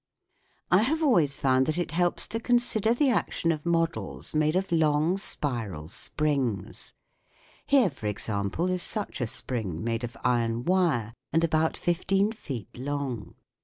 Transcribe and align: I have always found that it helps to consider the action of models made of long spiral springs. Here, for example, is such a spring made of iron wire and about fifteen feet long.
I 0.71 0.81
have 0.81 1.03
always 1.03 1.37
found 1.37 1.67
that 1.67 1.77
it 1.77 1.91
helps 1.91 2.27
to 2.29 2.39
consider 2.39 2.91
the 2.91 3.11
action 3.11 3.51
of 3.51 3.67
models 3.67 4.33
made 4.33 4.55
of 4.55 4.71
long 4.71 5.19
spiral 5.19 5.89
springs. 5.89 6.91
Here, 7.67 7.91
for 7.91 8.07
example, 8.07 8.67
is 8.67 8.81
such 8.81 9.21
a 9.21 9.27
spring 9.27 9.83
made 9.83 10.03
of 10.03 10.17
iron 10.23 10.65
wire 10.65 11.13
and 11.31 11.43
about 11.43 11.77
fifteen 11.77 12.31
feet 12.31 12.75
long. 12.75 13.35